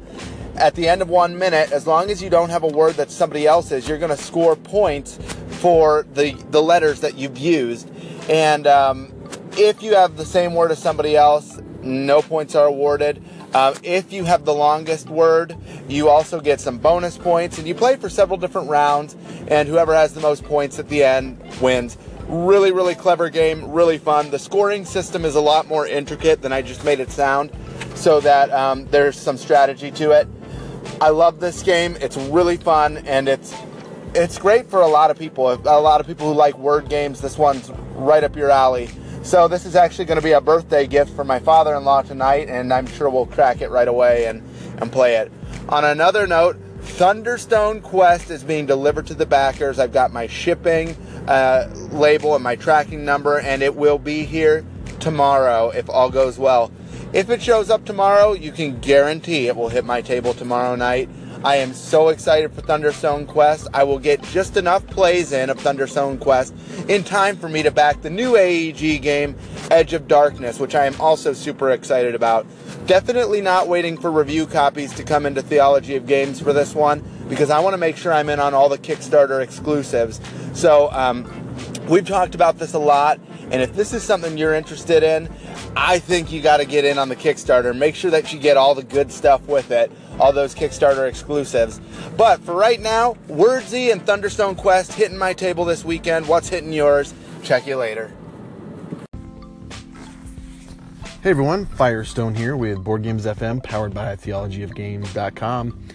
at 0.58 0.74
the 0.74 0.88
end 0.88 1.02
of 1.02 1.08
one 1.08 1.38
minute, 1.38 1.72
as 1.72 1.86
long 1.86 2.10
as 2.10 2.22
you 2.22 2.28
don't 2.28 2.50
have 2.50 2.64
a 2.64 2.68
word 2.68 2.94
that 2.96 3.10
somebody 3.10 3.46
else's, 3.46 3.88
you're 3.88 3.98
going 3.98 4.16
to 4.16 4.22
score 4.22 4.56
points 4.56 5.18
for 5.60 6.06
the 6.14 6.32
the 6.50 6.62
letters 6.62 7.00
that 7.00 7.16
you've 7.16 7.38
used. 7.38 7.90
And 8.28 8.66
um, 8.66 9.12
if 9.56 9.82
you 9.82 9.94
have 9.94 10.16
the 10.16 10.26
same 10.26 10.54
word 10.54 10.70
as 10.70 10.78
somebody 10.78 11.16
else, 11.16 11.60
no 11.82 12.22
points 12.22 12.54
are 12.54 12.66
awarded. 12.66 13.22
Um, 13.54 13.74
if 13.82 14.12
you 14.12 14.24
have 14.24 14.44
the 14.44 14.52
longest 14.52 15.08
word, 15.08 15.56
you 15.88 16.08
also 16.08 16.40
get 16.40 16.60
some 16.60 16.76
bonus 16.78 17.16
points, 17.16 17.58
and 17.58 17.66
you 17.66 17.74
play 17.74 17.96
for 17.96 18.10
several 18.10 18.36
different 18.36 18.68
rounds, 18.68 19.16
and 19.48 19.68
whoever 19.68 19.94
has 19.94 20.12
the 20.12 20.20
most 20.20 20.44
points 20.44 20.78
at 20.78 20.88
the 20.88 21.02
end 21.02 21.40
wins. 21.60 21.96
Really, 22.26 22.72
really 22.72 22.94
clever 22.94 23.30
game, 23.30 23.72
really 23.72 23.96
fun. 23.96 24.30
The 24.30 24.38
scoring 24.38 24.84
system 24.84 25.24
is 25.24 25.34
a 25.34 25.40
lot 25.40 25.66
more 25.66 25.86
intricate 25.86 26.42
than 26.42 26.52
I 26.52 26.60
just 26.60 26.84
made 26.84 27.00
it 27.00 27.10
sound, 27.10 27.52
so 27.94 28.20
that 28.20 28.50
um, 28.52 28.84
there's 28.86 29.18
some 29.18 29.38
strategy 29.38 29.90
to 29.92 30.10
it. 30.10 30.28
I 31.00 31.10
love 31.10 31.38
this 31.38 31.62
game. 31.62 31.96
It's 32.00 32.16
really 32.16 32.56
fun, 32.56 32.98
and 32.98 33.28
it's 33.28 33.54
it's 34.14 34.36
great 34.36 34.68
for 34.68 34.80
a 34.80 34.86
lot 34.88 35.10
of 35.12 35.18
people. 35.18 35.52
A 35.52 35.80
lot 35.80 36.00
of 36.00 36.08
people 36.08 36.26
who 36.26 36.34
like 36.34 36.58
word 36.58 36.88
games, 36.88 37.20
this 37.20 37.38
one's 37.38 37.70
right 37.94 38.24
up 38.24 38.34
your 38.34 38.50
alley. 38.50 38.90
So 39.22 39.46
this 39.46 39.64
is 39.64 39.76
actually 39.76 40.06
going 40.06 40.18
to 40.18 40.24
be 40.24 40.32
a 40.32 40.40
birthday 40.40 40.86
gift 40.86 41.14
for 41.14 41.22
my 41.22 41.38
father-in-law 41.38 42.02
tonight, 42.02 42.48
and 42.48 42.72
I'm 42.72 42.86
sure 42.86 43.10
we'll 43.10 43.26
crack 43.26 43.60
it 43.60 43.70
right 43.70 43.86
away 43.86 44.26
and, 44.26 44.42
and 44.80 44.90
play 44.90 45.16
it. 45.16 45.30
On 45.68 45.84
another 45.84 46.26
note, 46.26 46.56
Thunderstone 46.80 47.82
Quest 47.82 48.30
is 48.30 48.42
being 48.42 48.66
delivered 48.66 49.06
to 49.08 49.14
the 49.14 49.26
backers. 49.26 49.78
I've 49.78 49.92
got 49.92 50.12
my 50.12 50.26
shipping 50.26 50.96
uh, 51.28 51.68
label 51.92 52.34
and 52.34 52.42
my 52.42 52.56
tracking 52.56 53.04
number, 53.04 53.38
and 53.38 53.62
it 53.62 53.76
will 53.76 53.98
be 53.98 54.24
here 54.24 54.64
tomorrow 54.98 55.68
if 55.70 55.88
all 55.90 56.10
goes 56.10 56.38
well. 56.38 56.72
If 57.14 57.30
it 57.30 57.40
shows 57.40 57.70
up 57.70 57.86
tomorrow, 57.86 58.34
you 58.34 58.52
can 58.52 58.80
guarantee 58.80 59.46
it 59.46 59.56
will 59.56 59.70
hit 59.70 59.86
my 59.86 60.02
table 60.02 60.34
tomorrow 60.34 60.76
night. 60.76 61.08
I 61.42 61.56
am 61.56 61.72
so 61.72 62.08
excited 62.08 62.52
for 62.52 62.60
Thunderstone 62.60 63.26
Quest. 63.26 63.66
I 63.72 63.84
will 63.84 63.98
get 63.98 64.22
just 64.24 64.58
enough 64.58 64.86
plays 64.88 65.32
in 65.32 65.48
of 65.48 65.58
Thunderstone 65.58 66.18
Quest 66.18 66.52
in 66.86 67.04
time 67.04 67.36
for 67.36 67.48
me 67.48 67.62
to 67.62 67.70
back 67.70 68.02
the 68.02 68.10
new 68.10 68.36
AEG 68.36 69.00
game, 69.00 69.36
Edge 69.70 69.94
of 69.94 70.06
Darkness, 70.06 70.60
which 70.60 70.74
I 70.74 70.84
am 70.84 71.00
also 71.00 71.32
super 71.32 71.70
excited 71.70 72.14
about. 72.14 72.46
Definitely 72.86 73.40
not 73.40 73.68
waiting 73.68 73.96
for 73.96 74.10
review 74.10 74.46
copies 74.46 74.92
to 74.94 75.02
come 75.02 75.24
into 75.24 75.40
Theology 75.40 75.96
of 75.96 76.06
Games 76.06 76.40
for 76.40 76.52
this 76.52 76.74
one 76.74 77.02
because 77.30 77.48
I 77.48 77.60
want 77.60 77.72
to 77.72 77.78
make 77.78 77.96
sure 77.96 78.12
I'm 78.12 78.28
in 78.28 78.38
on 78.38 78.52
all 78.52 78.68
the 78.68 78.78
Kickstarter 78.78 79.42
exclusives. 79.42 80.20
So, 80.52 80.90
um, 80.92 81.24
we've 81.88 82.06
talked 82.06 82.34
about 82.34 82.58
this 82.58 82.74
a 82.74 82.78
lot, 82.78 83.18
and 83.50 83.62
if 83.62 83.74
this 83.74 83.92
is 83.92 84.02
something 84.02 84.36
you're 84.36 84.54
interested 84.54 85.02
in, 85.02 85.28
I 85.76 85.98
think 85.98 86.32
you 86.32 86.42
got 86.42 86.58
to 86.58 86.64
get 86.64 86.84
in 86.84 86.98
on 86.98 87.08
the 87.08 87.16
Kickstarter. 87.16 87.76
Make 87.76 87.94
sure 87.94 88.10
that 88.10 88.32
you 88.32 88.38
get 88.38 88.56
all 88.56 88.74
the 88.74 88.82
good 88.82 89.10
stuff 89.12 89.46
with 89.46 89.70
it 89.70 89.90
all 90.18 90.32
those 90.32 90.54
Kickstarter 90.54 91.08
exclusives. 91.08 91.80
But 92.16 92.40
for 92.40 92.54
right 92.54 92.80
now, 92.80 93.14
Wordsy 93.28 93.92
and 93.92 94.04
Thunderstone 94.04 94.56
Quest 94.56 94.92
hitting 94.92 95.16
my 95.16 95.32
table 95.32 95.64
this 95.64 95.84
weekend. 95.84 96.26
What's 96.26 96.48
hitting 96.48 96.72
yours? 96.72 97.14
Check 97.42 97.66
you 97.66 97.76
later. 97.76 98.12
Hey 101.22 101.30
everyone, 101.30 101.66
Firestone 101.66 102.34
here 102.34 102.56
with 102.56 102.82
Board 102.84 103.02
Games 103.02 103.26
FM, 103.26 103.62
powered 103.62 103.92
by 103.92 104.14
theologyofgames.com. 104.16 105.88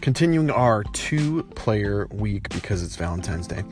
Continuing 0.00 0.50
our 0.50 0.82
two 0.92 1.44
player 1.54 2.08
week 2.10 2.48
because 2.50 2.82
it's 2.82 2.96
Valentine's 2.96 3.46
Day. 3.46 3.62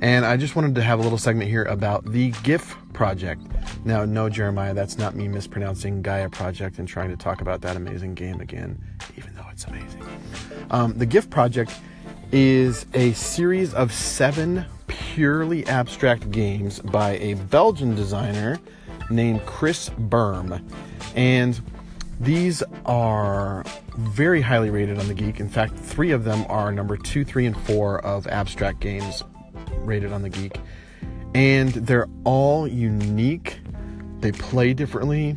And 0.00 0.24
I 0.24 0.36
just 0.36 0.54
wanted 0.54 0.76
to 0.76 0.82
have 0.82 1.00
a 1.00 1.02
little 1.02 1.18
segment 1.18 1.50
here 1.50 1.64
about 1.64 2.04
the 2.04 2.30
GIPF 2.30 2.92
project. 2.92 3.42
Now, 3.84 4.04
no, 4.04 4.28
Jeremiah, 4.28 4.72
that's 4.72 4.96
not 4.96 5.16
me 5.16 5.26
mispronouncing 5.26 6.02
Gaia 6.02 6.28
Project 6.28 6.78
and 6.78 6.86
trying 6.86 7.10
to 7.10 7.16
talk 7.16 7.40
about 7.40 7.62
that 7.62 7.76
amazing 7.76 8.14
game 8.14 8.40
again, 8.40 8.80
even 9.16 9.34
though 9.34 9.46
it's 9.50 9.64
amazing. 9.64 10.04
Um, 10.70 10.94
the 10.94 11.06
GIPF 11.06 11.30
project 11.30 11.74
is 12.30 12.86
a 12.94 13.12
series 13.12 13.74
of 13.74 13.92
seven 13.92 14.64
purely 14.86 15.66
abstract 15.66 16.30
games 16.30 16.78
by 16.78 17.16
a 17.16 17.34
Belgian 17.34 17.96
designer 17.96 18.60
named 19.10 19.44
Kris 19.46 19.88
Burm. 19.88 20.64
And 21.16 21.60
these 22.20 22.62
are 22.86 23.64
very 23.96 24.42
highly 24.42 24.70
rated 24.70 24.98
on 25.00 25.08
the 25.08 25.14
Geek. 25.14 25.40
In 25.40 25.48
fact, 25.48 25.74
three 25.74 26.12
of 26.12 26.22
them 26.22 26.46
are 26.48 26.70
number 26.70 26.96
two, 26.96 27.24
three, 27.24 27.46
and 27.46 27.56
four 27.56 28.04
of 28.04 28.28
abstract 28.28 28.78
games 28.78 29.24
rated 29.88 30.12
on 30.12 30.22
the 30.22 30.28
Geek. 30.28 30.60
And 31.34 31.70
they're 31.70 32.08
all 32.24 32.68
unique. 32.68 33.58
They 34.20 34.32
play 34.32 34.74
differently. 34.74 35.36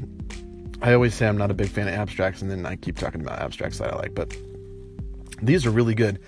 I 0.82 0.94
always 0.94 1.14
say 1.14 1.28
I'm 1.28 1.38
not 1.38 1.52
a 1.52 1.54
big 1.54 1.70
fan 1.70 1.88
of 1.88 1.94
abstracts, 1.94 2.42
and 2.42 2.50
then 2.50 2.66
I 2.66 2.76
keep 2.76 2.98
talking 2.98 3.22
about 3.22 3.40
abstracts 3.40 3.78
that 3.80 3.94
I 3.94 3.98
like, 3.98 4.16
but 4.16 4.36
these 5.42 5.66
are 5.66 5.72
really 5.72 5.96
good. 5.96 6.20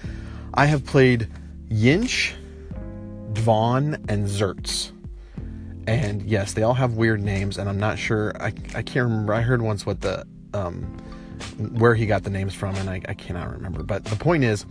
I 0.53 0.65
have 0.65 0.85
played 0.85 1.27
Yinsh, 1.69 2.33
Dvonn, 3.33 3.95
and 4.09 4.27
Zertz. 4.27 4.91
And 5.87 6.21
yes, 6.23 6.53
they 6.53 6.63
all 6.63 6.75
have 6.75 6.93
weird 6.93 7.21
names, 7.21 7.57
and 7.57 7.67
I'm 7.67 7.79
not 7.79 7.97
sure. 7.97 8.33
I, 8.39 8.47
I 8.75 8.83
can't 8.83 9.09
remember. 9.09 9.33
I 9.33 9.41
heard 9.41 9.61
once 9.61 9.85
what 9.85 10.01
the 10.01 10.25
um, 10.53 10.83
where 11.73 11.95
he 11.95 12.05
got 12.05 12.23
the 12.23 12.29
names 12.29 12.53
from, 12.53 12.75
and 12.75 12.89
I, 12.89 13.01
I 13.07 13.13
cannot 13.15 13.51
remember. 13.51 13.83
But 13.83 14.05
the 14.05 14.15
point 14.15 14.43
is, 14.43 14.65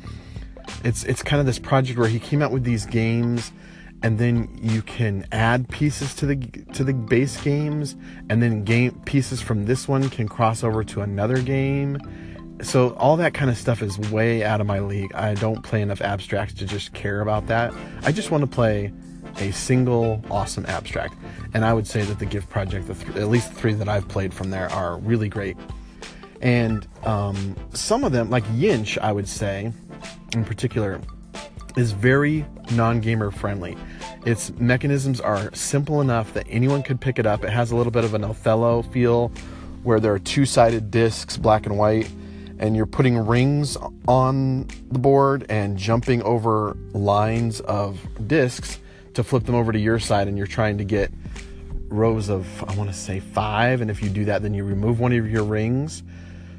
it's 0.85 1.05
it's 1.05 1.23
kind 1.23 1.41
of 1.41 1.47
this 1.47 1.59
project 1.59 1.99
where 1.99 2.09
he 2.09 2.19
came 2.19 2.43
out 2.43 2.51
with 2.51 2.65
these 2.65 2.87
games 2.87 3.53
and 4.03 4.19
then 4.19 4.49
you 4.61 4.83
can 4.83 5.27
add 5.33 5.69
pieces 5.69 6.15
to 6.17 6.27
the 6.27 6.37
to 6.73 6.85
the 6.85 6.93
base 6.93 7.41
games 7.41 7.97
and 8.29 8.43
then 8.43 8.65
game 8.65 9.01
pieces 9.05 9.41
from 9.41 9.67
this 9.67 9.87
one 9.87 10.09
can 10.11 10.29
cross 10.29 10.65
over 10.65 10.83
to 10.85 11.03
another 11.03 11.41
game. 11.41 11.99
So 12.63 12.95
all 12.95 13.17
that 13.17 13.35
kind 13.35 13.51
of 13.51 13.57
stuff 13.57 13.83
is 13.83 13.99
way 14.11 14.45
out 14.45 14.61
of 14.61 14.67
my 14.67 14.79
league. 14.81 15.13
I 15.15 15.35
don't 15.35 15.63
play 15.63 15.83
enough 15.83 16.01
abstracts 16.01 16.55
to 16.55 16.67
just 16.67 16.93
care 16.93 17.21
about 17.21 17.47
that. 17.49 17.73
I 18.03 18.13
just 18.13 18.31
want 18.31 18.43
to 18.43 18.47
play 18.47 18.93
a 19.39 19.51
single 19.53 20.23
awesome 20.31 20.67
abstract. 20.67 21.15
And 21.55 21.65
i 21.65 21.73
would 21.73 21.87
say 21.87 22.03
that 22.03 22.19
the 22.19 22.27
GIPF 22.27 22.49
project 22.49 22.89
the 22.89 22.95
th- 22.95 23.17
at 23.17 23.29
least 23.29 23.51
the 23.51 23.57
three 23.57 23.75
that 23.75 23.89
i've 23.89 24.09
played 24.09 24.35
from 24.35 24.51
there 24.51 24.71
are 24.71 24.99
really 24.99 25.29
great. 25.29 25.57
And 26.41 26.89
um, 27.05 27.55
some 27.73 28.03
of 28.03 28.11
them 28.13 28.31
like 28.31 28.45
yinsh 28.47 28.99
i 28.99 29.13
would 29.13 29.29
say 29.29 29.73
in 30.35 30.45
particular 30.45 31.01
is 31.77 31.93
very 31.93 32.45
non-gamer 32.73 33.31
friendly. 33.31 33.77
Its 34.27 34.51
mechanisms 34.59 35.21
are 35.21 35.53
simple 35.55 36.01
enough 36.01 36.33
that 36.35 36.47
anyone 36.49 36.83
could 36.83 37.01
pick 37.01 37.19
it 37.19 37.27
up. 37.27 37.45
It 37.45 37.51
has 37.51 37.71
a 37.71 37.77
little 37.77 37.93
bit 37.93 38.05
of 38.05 38.15
an 38.15 38.25
Othello 38.25 38.83
feel 38.83 39.33
where 39.83 39.99
there 39.99 40.13
are 40.13 40.19
two-sided 40.19 40.91
discs, 40.91 41.37
black 41.37 41.67
and 41.67 41.77
white, 41.77 42.11
and 42.59 42.77
you're 42.77 42.87
putting 42.87 43.19
rings 43.19 43.77
on 44.07 44.69
the 44.91 44.99
board 44.99 45.45
and 45.49 45.77
jumping 45.77 46.23
over 46.23 46.77
lines 46.93 47.61
of 47.63 47.99
discs 48.29 48.79
to 49.15 49.25
flip 49.25 49.45
them 49.45 49.55
over 49.55 49.73
to 49.73 49.79
your 49.79 49.99
side 49.99 50.29
and 50.29 50.39
you're 50.39 50.47
trying 50.47 50.79
to 50.79 50.85
get 50.85 51.11
rows 51.89 52.31
of 52.31 52.47
I 52.69 52.75
want 52.77 52.89
to 52.89 52.97
say 52.97 53.21
5 53.21 53.81
and 53.81 53.91
if 53.91 54.03
you 54.03 54.09
do 54.09 54.25
that 54.27 54.43
then 54.43 54.55
you 54.55 54.65
remove 54.65 55.01
one 55.01 55.13
of 55.13 55.29
your 55.29 55.45
rings. 55.45 56.03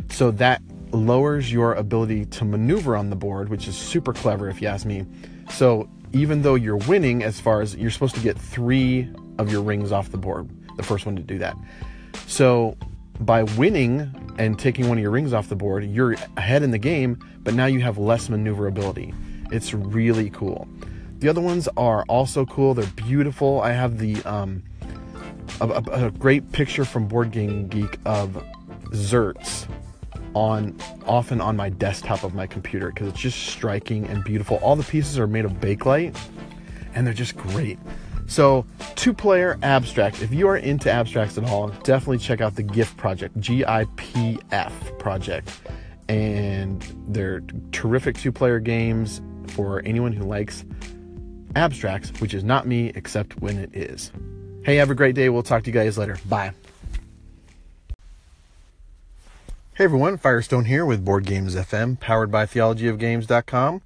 So 0.09 0.31
that 0.31 0.61
lowers 0.93 1.51
your 1.51 1.73
ability 1.73 2.25
to 2.25 2.45
maneuver 2.45 2.95
on 2.95 3.09
the 3.09 3.15
board, 3.15 3.49
which 3.49 3.67
is 3.67 3.75
super 3.75 4.13
clever 4.13 4.49
if 4.49 4.61
you 4.61 4.67
ask 4.67 4.85
me. 4.85 5.05
So 5.49 5.89
even 6.13 6.41
though 6.43 6.55
you're 6.55 6.77
winning, 6.77 7.23
as 7.23 7.39
far 7.39 7.61
as 7.61 7.75
you're 7.75 7.91
supposed 7.91 8.15
to 8.15 8.21
get 8.21 8.37
three 8.37 9.09
of 9.39 9.51
your 9.51 9.61
rings 9.61 9.91
off 9.91 10.11
the 10.11 10.17
board, 10.17 10.49
the 10.77 10.83
first 10.83 11.05
one 11.05 11.15
to 11.15 11.23
do 11.23 11.39
that. 11.39 11.55
So 12.27 12.77
by 13.19 13.43
winning 13.43 14.13
and 14.37 14.57
taking 14.57 14.87
one 14.87 14.97
of 14.97 15.01
your 15.01 15.11
rings 15.11 15.33
off 15.33 15.49
the 15.49 15.55
board, 15.55 15.83
you're 15.83 16.13
ahead 16.37 16.63
in 16.63 16.71
the 16.71 16.77
game, 16.77 17.19
but 17.43 17.53
now 17.53 17.65
you 17.65 17.79
have 17.81 17.97
less 17.97 18.29
maneuverability. 18.29 19.13
It's 19.51 19.73
really 19.73 20.29
cool. 20.29 20.67
The 21.19 21.29
other 21.29 21.41
ones 21.41 21.67
are 21.77 22.03
also 22.07 22.45
cool. 22.45 22.73
They're 22.73 22.85
beautiful. 22.87 23.61
I 23.61 23.71
have 23.71 23.97
the 23.97 24.21
um, 24.23 24.63
a, 25.61 25.67
a, 25.67 26.07
a 26.07 26.11
great 26.11 26.51
picture 26.51 26.85
from 26.85 27.07
Board 27.07 27.31
Game 27.31 27.67
Geek 27.67 27.97
of 28.05 28.43
Zertz 28.91 29.67
on 30.33 30.75
often 31.05 31.41
on 31.41 31.55
my 31.55 31.69
desktop 31.69 32.23
of 32.23 32.33
my 32.33 32.47
computer 32.47 32.89
because 32.89 33.07
it's 33.07 33.19
just 33.19 33.47
striking 33.47 34.05
and 34.07 34.23
beautiful. 34.23 34.57
All 34.57 34.75
the 34.75 34.83
pieces 34.83 35.19
are 35.19 35.27
made 35.27 35.45
of 35.45 35.53
bakelite 35.53 36.17
and 36.93 37.05
they're 37.05 37.13
just 37.13 37.35
great. 37.35 37.79
So, 38.25 38.65
two 38.95 39.13
player 39.13 39.59
abstract. 39.63 40.21
If 40.21 40.33
you 40.33 40.47
are 40.47 40.57
into 40.57 40.89
abstracts 40.89 41.37
at 41.37 41.43
all, 41.43 41.67
definitely 41.83 42.19
check 42.19 42.39
out 42.39 42.55
the 42.55 42.63
GIPF 42.63 42.95
project, 42.95 43.39
G 43.39 43.65
I 43.65 43.85
P 43.97 44.39
F 44.51 44.97
project. 44.97 45.61
And 46.07 46.81
they're 47.09 47.41
terrific 47.71 48.17
two 48.17 48.31
player 48.31 48.59
games 48.59 49.21
for 49.47 49.81
anyone 49.85 50.13
who 50.13 50.23
likes 50.23 50.63
abstracts, 51.55 52.11
which 52.21 52.33
is 52.33 52.43
not 52.43 52.65
me, 52.65 52.91
except 52.95 53.39
when 53.41 53.57
it 53.57 53.75
is. 53.75 54.11
Hey, 54.63 54.77
have 54.77 54.89
a 54.89 54.95
great 54.95 55.15
day. 55.15 55.29
We'll 55.29 55.43
talk 55.43 55.63
to 55.63 55.69
you 55.69 55.73
guys 55.73 55.97
later. 55.97 56.17
Bye. 56.27 56.53
Hey 59.75 59.85
everyone, 59.85 60.17
Firestone 60.17 60.65
here 60.65 60.85
with 60.85 61.03
Board 61.03 61.25
Games 61.25 61.55
FM, 61.55 61.99
powered 61.99 62.29
by 62.29 62.45
theologyofgames.com. 62.45 63.81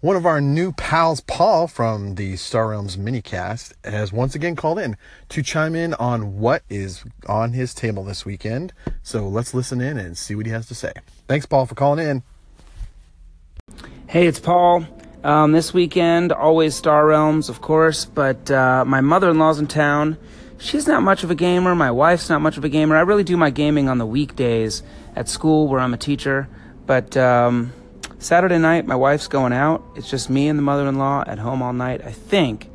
One 0.00 0.16
of 0.16 0.26
our 0.26 0.40
new 0.40 0.72
pals, 0.72 1.20
Paul 1.20 1.68
from 1.68 2.16
the 2.16 2.34
Star 2.34 2.70
Realms 2.70 2.96
minicast, 2.96 3.72
has 3.84 4.12
once 4.12 4.34
again 4.34 4.56
called 4.56 4.80
in 4.80 4.96
to 5.28 5.40
chime 5.40 5.76
in 5.76 5.94
on 5.94 6.40
what 6.40 6.64
is 6.68 7.04
on 7.28 7.52
his 7.52 7.72
table 7.72 8.02
this 8.02 8.24
weekend. 8.24 8.72
So 9.04 9.28
let's 9.28 9.54
listen 9.54 9.80
in 9.80 9.96
and 9.96 10.18
see 10.18 10.34
what 10.34 10.46
he 10.46 10.50
has 10.50 10.66
to 10.66 10.74
say. 10.74 10.92
Thanks, 11.28 11.46
Paul, 11.46 11.66
for 11.66 11.76
calling 11.76 12.04
in. 12.04 12.24
Hey, 14.08 14.26
it's 14.26 14.40
Paul. 14.40 14.84
Um, 15.22 15.52
this 15.52 15.72
weekend, 15.72 16.32
always 16.32 16.74
Star 16.74 17.06
Realms, 17.06 17.48
of 17.48 17.60
course, 17.60 18.06
but 18.06 18.50
uh, 18.50 18.84
my 18.84 19.00
mother 19.00 19.30
in 19.30 19.38
law's 19.38 19.60
in 19.60 19.68
town. 19.68 20.18
She's 20.58 20.88
not 20.88 21.04
much 21.04 21.22
of 21.22 21.30
a 21.30 21.36
gamer. 21.36 21.76
My 21.76 21.92
wife's 21.92 22.28
not 22.28 22.40
much 22.40 22.56
of 22.56 22.64
a 22.64 22.68
gamer. 22.68 22.96
I 22.96 23.00
really 23.00 23.24
do 23.24 23.36
my 23.36 23.50
gaming 23.50 23.88
on 23.88 23.98
the 23.98 24.06
weekdays 24.06 24.82
at 25.14 25.28
school 25.28 25.68
where 25.68 25.80
I'm 25.80 25.94
a 25.94 25.98
teacher. 25.98 26.48
But 26.86 27.16
um, 27.16 27.72
Saturday 28.18 28.58
night, 28.58 28.86
my 28.86 28.96
wife's 28.96 29.28
going 29.28 29.52
out. 29.52 29.84
It's 29.96 30.10
just 30.10 30.30
me 30.30 30.48
and 30.48 30.58
the 30.58 30.62
mother 30.62 30.86
in 30.88 30.98
law 30.98 31.24
at 31.26 31.38
home 31.38 31.62
all 31.62 31.72
night. 31.72 32.04
I 32.04 32.12
think 32.12 32.68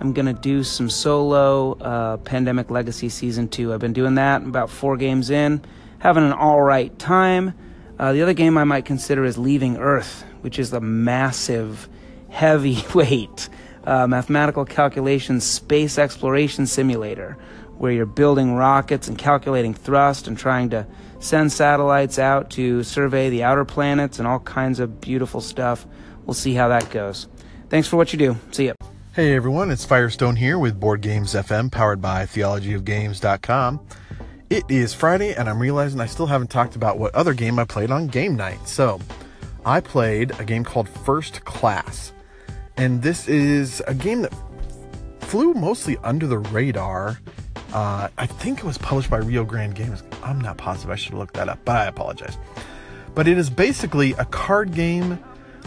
I'm 0.00 0.12
going 0.12 0.26
to 0.26 0.32
do 0.32 0.62
some 0.62 0.90
solo 0.90 1.72
uh, 1.78 2.16
Pandemic 2.18 2.70
Legacy 2.70 3.08
Season 3.08 3.48
2. 3.48 3.72
I've 3.72 3.80
been 3.80 3.92
doing 3.92 4.16
that 4.16 4.42
about 4.42 4.70
four 4.70 4.96
games 4.96 5.30
in, 5.30 5.62
having 5.98 6.24
an 6.24 6.32
all 6.32 6.60
right 6.60 6.96
time. 6.98 7.54
Uh, 7.98 8.12
the 8.12 8.22
other 8.22 8.34
game 8.34 8.58
I 8.58 8.64
might 8.64 8.84
consider 8.84 9.24
is 9.24 9.38
Leaving 9.38 9.78
Earth, 9.78 10.24
which 10.42 10.58
is 10.58 10.72
a 10.72 10.80
massive, 10.80 11.88
heavyweight 12.28 13.48
uh, 13.84 14.06
mathematical 14.06 14.64
calculation 14.64 15.40
space 15.40 15.98
exploration 15.98 16.66
simulator 16.66 17.38
where 17.78 17.92
you're 17.92 18.06
building 18.06 18.54
rockets 18.54 19.08
and 19.08 19.18
calculating 19.18 19.74
thrust 19.74 20.26
and 20.26 20.38
trying 20.38 20.70
to 20.70 20.86
send 21.18 21.52
satellites 21.52 22.18
out 22.18 22.50
to 22.50 22.82
survey 22.82 23.30
the 23.30 23.42
outer 23.42 23.64
planets 23.64 24.18
and 24.18 24.28
all 24.28 24.40
kinds 24.40 24.80
of 24.80 25.00
beautiful 25.00 25.40
stuff. 25.40 25.86
We'll 26.24 26.34
see 26.34 26.54
how 26.54 26.68
that 26.68 26.90
goes. 26.90 27.28
Thanks 27.68 27.88
for 27.88 27.96
what 27.96 28.12
you 28.12 28.18
do. 28.18 28.36
See 28.52 28.66
ya. 28.66 28.74
Hey 29.14 29.34
everyone, 29.34 29.70
it's 29.70 29.84
Firestone 29.84 30.36
here 30.36 30.58
with 30.58 30.78
Board 30.78 31.00
Games 31.00 31.32
FM, 31.32 31.72
powered 31.72 32.02
by 32.02 32.26
theologyofgames.com. 32.26 33.80
It 34.50 34.64
is 34.68 34.92
Friday, 34.92 35.34
and 35.34 35.48
I'm 35.48 35.58
realizing 35.58 36.00
I 36.00 36.06
still 36.06 36.26
haven't 36.26 36.50
talked 36.50 36.76
about 36.76 36.98
what 36.98 37.14
other 37.14 37.34
game 37.34 37.58
I 37.58 37.64
played 37.64 37.90
on 37.90 38.08
game 38.08 38.36
night. 38.36 38.68
So, 38.68 39.00
I 39.64 39.80
played 39.80 40.38
a 40.38 40.44
game 40.44 40.64
called 40.64 40.88
First 40.88 41.44
Class, 41.44 42.12
and 42.76 43.02
this 43.02 43.26
is 43.26 43.82
a 43.88 43.94
game 43.94 44.22
that 44.22 44.34
flew 45.20 45.54
mostly 45.54 45.96
under 46.04 46.26
the 46.26 46.38
radar. 46.38 47.18
Uh, 47.76 48.08
I 48.16 48.24
think 48.24 48.60
it 48.60 48.64
was 48.64 48.78
published 48.78 49.10
by 49.10 49.18
Rio 49.18 49.44
Grande 49.44 49.74
Games. 49.74 50.02
I'm 50.22 50.40
not 50.40 50.56
positive. 50.56 50.90
I 50.90 50.94
should 50.94 51.12
look 51.12 51.34
that 51.34 51.50
up, 51.50 51.58
but 51.66 51.76
I 51.76 51.84
apologize. 51.84 52.38
But 53.14 53.28
it 53.28 53.36
is 53.36 53.50
basically 53.50 54.12
a 54.12 54.24
card 54.24 54.72
game 54.72 55.18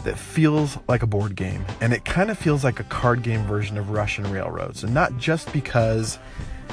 that 0.03 0.17
feels 0.17 0.79
like 0.87 1.03
a 1.03 1.05
board 1.05 1.35
game, 1.35 1.63
and 1.81 1.93
it 1.93 2.05
kind 2.05 2.31
of 2.31 2.37
feels 2.39 2.63
like 2.63 2.79
a 2.79 2.83
card 2.85 3.21
game 3.21 3.43
version 3.43 3.77
of 3.77 3.91
Russian 3.91 4.23
Railroads, 4.31 4.83
and 4.83 4.91
not 4.91 5.17
just 5.19 5.53
because 5.53 6.17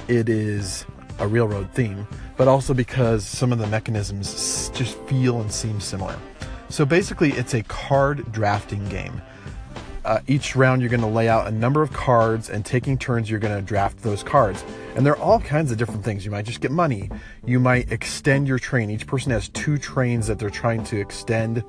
it 0.08 0.30
is 0.30 0.86
a 1.18 1.28
railroad 1.28 1.70
theme, 1.72 2.08
but 2.38 2.48
also 2.48 2.72
because 2.72 3.22
some 3.26 3.52
of 3.52 3.58
the 3.58 3.66
mechanisms 3.66 4.70
just 4.74 4.96
feel 5.00 5.42
and 5.42 5.52
seem 5.52 5.82
similar. 5.82 6.16
So 6.70 6.86
basically, 6.86 7.32
it's 7.32 7.52
a 7.52 7.62
card 7.64 8.32
drafting 8.32 8.88
game. 8.88 9.20
Uh, 10.06 10.20
each 10.28 10.54
round, 10.54 10.80
you're 10.80 10.88
going 10.88 11.00
to 11.00 11.06
lay 11.08 11.28
out 11.28 11.48
a 11.48 11.50
number 11.50 11.82
of 11.82 11.92
cards, 11.92 12.48
and 12.48 12.64
taking 12.64 12.96
turns, 12.96 13.28
you're 13.28 13.40
going 13.40 13.54
to 13.54 13.60
draft 13.60 14.04
those 14.04 14.22
cards. 14.22 14.64
And 14.94 15.04
there 15.04 15.12
are 15.14 15.18
all 15.18 15.40
kinds 15.40 15.72
of 15.72 15.78
different 15.78 16.04
things. 16.04 16.24
You 16.24 16.30
might 16.30 16.44
just 16.44 16.60
get 16.60 16.70
money. 16.70 17.10
You 17.44 17.58
might 17.58 17.90
extend 17.90 18.46
your 18.46 18.60
train. 18.60 18.88
Each 18.88 19.04
person 19.04 19.32
has 19.32 19.48
two 19.48 19.78
trains 19.78 20.28
that 20.28 20.38
they're 20.38 20.48
trying 20.48 20.84
to 20.84 21.00
extend 21.00 21.64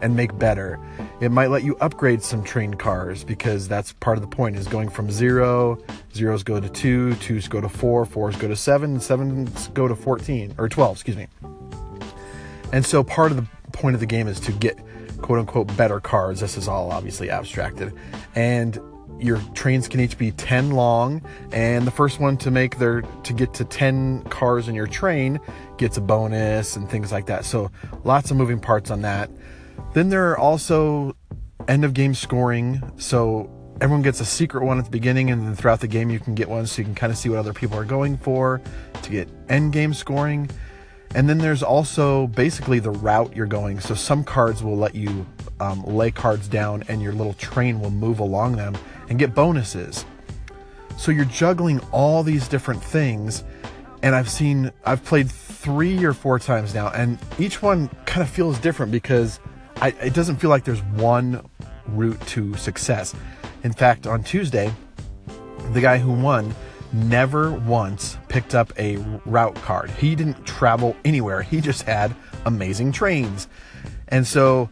and 0.00 0.14
make 0.14 0.38
better. 0.38 0.78
It 1.20 1.32
might 1.32 1.48
let 1.48 1.64
you 1.64 1.76
upgrade 1.80 2.22
some 2.22 2.44
train 2.44 2.74
cars 2.74 3.24
because 3.24 3.66
that's 3.66 3.94
part 3.94 4.16
of 4.16 4.22
the 4.22 4.28
point 4.28 4.54
is 4.54 4.68
going 4.68 4.88
from 4.88 5.10
zero, 5.10 5.76
zeros 6.14 6.44
go 6.44 6.60
to 6.60 6.68
two, 6.68 7.16
twos 7.16 7.48
go 7.48 7.60
to 7.60 7.68
four, 7.68 8.04
fours 8.04 8.36
go 8.36 8.46
to 8.46 8.54
seven, 8.54 9.00
sevens 9.00 9.66
go 9.74 9.88
to 9.88 9.96
14 9.96 10.54
or 10.56 10.68
12, 10.68 10.96
excuse 10.98 11.16
me. 11.16 11.26
And 12.72 12.86
so 12.86 13.02
part 13.02 13.32
of 13.32 13.38
the 13.38 13.46
point 13.72 13.94
of 13.94 14.00
the 14.00 14.06
game 14.06 14.28
is 14.28 14.38
to 14.40 14.52
get 14.52 14.78
quote 15.22 15.38
unquote 15.38 15.74
better 15.76 16.00
cards. 16.00 16.40
This 16.40 16.56
is 16.56 16.68
all 16.68 16.90
obviously 16.92 17.30
abstracted. 17.30 17.92
And 18.34 18.78
your 19.18 19.38
trains 19.54 19.88
can 19.88 20.00
each 20.00 20.18
be 20.18 20.32
10 20.32 20.72
long 20.72 21.22
and 21.52 21.86
the 21.86 21.92
first 21.92 22.18
one 22.18 22.36
to 22.36 22.50
make 22.50 22.78
their 22.78 23.02
to 23.02 23.32
get 23.32 23.54
to 23.54 23.64
10 23.64 24.24
cars 24.24 24.68
in 24.68 24.74
your 24.74 24.88
train 24.88 25.38
gets 25.78 25.96
a 25.96 26.00
bonus 26.00 26.76
and 26.76 26.90
things 26.90 27.12
like 27.12 27.26
that. 27.26 27.44
So 27.44 27.70
lots 28.04 28.30
of 28.30 28.36
moving 28.36 28.58
parts 28.58 28.90
on 28.90 29.02
that. 29.02 29.30
Then 29.94 30.08
there 30.08 30.30
are 30.30 30.38
also 30.38 31.14
end 31.68 31.84
of 31.84 31.94
game 31.94 32.14
scoring. 32.14 32.82
So 32.96 33.50
everyone 33.80 34.02
gets 34.02 34.20
a 34.20 34.24
secret 34.24 34.64
one 34.64 34.78
at 34.78 34.84
the 34.84 34.90
beginning, 34.90 35.30
and 35.30 35.46
then 35.46 35.54
throughout 35.54 35.80
the 35.80 35.88
game, 35.88 36.10
you 36.10 36.20
can 36.20 36.34
get 36.34 36.48
one 36.48 36.66
so 36.66 36.80
you 36.80 36.84
can 36.84 36.94
kind 36.94 37.12
of 37.12 37.18
see 37.18 37.28
what 37.28 37.38
other 37.38 37.52
people 37.52 37.78
are 37.78 37.84
going 37.84 38.16
for 38.16 38.60
to 39.02 39.10
get 39.10 39.28
end 39.48 39.72
game 39.72 39.94
scoring. 39.94 40.50
And 41.14 41.28
then 41.28 41.38
there's 41.38 41.62
also 41.62 42.26
basically 42.28 42.78
the 42.78 42.90
route 42.90 43.36
you're 43.36 43.46
going. 43.46 43.80
So 43.80 43.94
some 43.94 44.24
cards 44.24 44.62
will 44.62 44.76
let 44.76 44.94
you 44.94 45.26
um, 45.60 45.84
lay 45.84 46.10
cards 46.10 46.48
down, 46.48 46.84
and 46.88 47.02
your 47.02 47.12
little 47.12 47.34
train 47.34 47.80
will 47.80 47.90
move 47.90 48.18
along 48.18 48.56
them 48.56 48.76
and 49.08 49.18
get 49.18 49.34
bonuses. 49.34 50.04
So 50.96 51.12
you're 51.12 51.24
juggling 51.26 51.80
all 51.92 52.22
these 52.22 52.48
different 52.48 52.82
things. 52.82 53.44
And 54.02 54.14
I've 54.14 54.30
seen, 54.30 54.72
I've 54.84 55.04
played 55.04 55.30
three 55.30 56.04
or 56.04 56.12
four 56.12 56.38
times 56.38 56.74
now, 56.74 56.88
and 56.88 57.18
each 57.38 57.62
one 57.62 57.88
kind 58.04 58.22
of 58.22 58.28
feels 58.28 58.58
different 58.58 58.90
because 58.90 59.38
I, 59.76 59.88
it 60.02 60.14
doesn't 60.14 60.36
feel 60.36 60.50
like 60.50 60.64
there's 60.64 60.82
one 60.82 61.48
route 61.88 62.20
to 62.28 62.54
success. 62.56 63.14
In 63.62 63.72
fact, 63.72 64.06
on 64.06 64.24
Tuesday, 64.24 64.72
the 65.72 65.80
guy 65.80 65.98
who 65.98 66.12
won 66.12 66.52
never 66.92 67.52
once 67.52 68.18
picked 68.28 68.54
up 68.54 68.72
a 68.78 68.96
route 69.24 69.54
card. 69.56 69.90
He 69.90 70.14
didn't 70.14 70.44
travel 70.46 70.96
anywhere. 71.04 71.42
He 71.42 71.60
just 71.60 71.82
had 71.82 72.14
amazing 72.44 72.92
trains. 72.92 73.48
And 74.08 74.26
so 74.26 74.68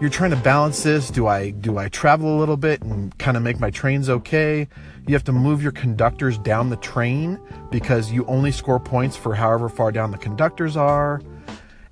you're 0.00 0.10
trying 0.10 0.30
to 0.30 0.36
balance 0.36 0.82
this. 0.82 1.10
Do 1.10 1.26
I 1.26 1.50
do 1.50 1.78
I 1.78 1.88
travel 1.88 2.36
a 2.36 2.38
little 2.38 2.56
bit 2.56 2.82
and 2.82 3.16
kind 3.18 3.36
of 3.36 3.42
make 3.42 3.60
my 3.60 3.70
trains 3.70 4.08
okay? 4.08 4.68
You 5.06 5.14
have 5.14 5.24
to 5.24 5.32
move 5.32 5.62
your 5.62 5.72
conductors 5.72 6.38
down 6.38 6.70
the 6.70 6.76
train 6.76 7.38
because 7.70 8.10
you 8.10 8.24
only 8.26 8.52
score 8.52 8.80
points 8.80 9.16
for 9.16 9.34
however 9.34 9.68
far 9.68 9.92
down 9.92 10.10
the 10.10 10.18
conductors 10.18 10.76
are 10.76 11.20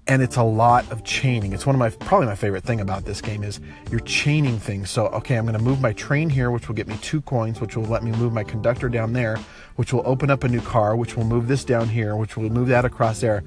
and 0.09 0.23
it's 0.23 0.37
a 0.37 0.43
lot 0.43 0.91
of 0.91 1.05
chaining. 1.05 1.53
It's 1.53 1.67
one 1.67 1.75
of 1.75 1.79
my 1.79 1.91
probably 1.91 2.27
my 2.27 2.35
favorite 2.35 2.65
thing 2.65 2.81
about 2.81 3.05
this 3.05 3.21
game 3.21 3.45
is 3.45 3.61
you're 3.91 4.01
chaining 4.01 4.59
things. 4.59 4.89
So 4.89 5.07
okay, 5.09 5.37
I'm 5.37 5.45
going 5.45 5.57
to 5.57 5.63
move 5.63 5.81
my 5.81 5.93
train 5.93 6.31
here, 6.31 6.51
which 6.51 6.67
will 6.67 6.75
get 6.75 6.89
me 6.89 6.97
two 7.03 7.21
coins, 7.21 7.61
which 7.61 7.77
will 7.77 7.85
let 7.85 8.03
me 8.03 8.11
move 8.13 8.33
my 8.33 8.43
conductor 8.43 8.89
down 8.89 9.13
there, 9.13 9.37
which 9.77 9.93
will 9.93 10.03
open 10.07 10.31
up 10.31 10.45
a 10.45 10.49
new 10.49 10.63
car, 10.63 10.97
which 10.97 11.15
will 11.15 11.25
move 11.25 11.47
this 11.47 11.63
down 11.65 11.89
here, 11.89 12.17
which 12.17 12.37
will 12.37 12.49
move 12.49 12.69
that 12.69 12.87
across 12.87 13.21
there. 13.21 13.45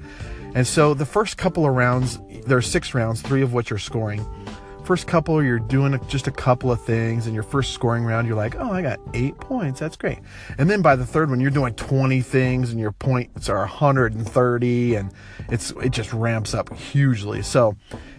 And 0.54 0.66
so 0.66 0.94
the 0.94 1.06
first 1.06 1.36
couple 1.36 1.66
of 1.66 1.74
rounds, 1.74 2.20
there 2.46 2.58
are 2.58 2.62
six 2.62 2.94
rounds, 2.94 3.22
three 3.22 3.42
of 3.42 3.52
which 3.52 3.72
are 3.72 3.78
scoring. 3.78 4.24
First 4.84 5.06
couple, 5.06 5.42
you're 5.42 5.60
doing 5.60 5.98
just 6.08 6.26
a 6.26 6.32
couple 6.32 6.72
of 6.72 6.80
things, 6.82 7.26
and 7.26 7.34
your 7.34 7.44
first 7.44 7.72
scoring 7.72 8.04
round, 8.04 8.26
you're 8.26 8.36
like, 8.36 8.56
oh, 8.56 8.72
I 8.72 8.82
got 8.82 8.98
eight 9.14 9.38
points. 9.38 9.78
That's 9.78 9.96
great. 9.96 10.18
And 10.58 10.68
then 10.68 10.82
by 10.82 10.96
the 10.96 11.06
third 11.06 11.30
one, 11.30 11.40
you're 11.40 11.52
doing 11.52 11.74
20 11.74 12.20
things, 12.20 12.70
and 12.70 12.80
your 12.80 12.90
points 12.90 13.48
are 13.48 13.58
130, 13.58 14.94
and 14.96 15.12
it's 15.50 15.70
it 15.70 15.90
just 15.90 16.12
ramps 16.12 16.52
up 16.52 16.74
hugely. 16.74 17.42
So, 17.42 17.76